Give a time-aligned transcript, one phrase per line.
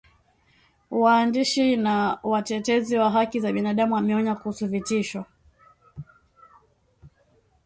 [0.91, 5.25] waandishi na watetezi wa haki za binadamu wameonya kuhusu vitisho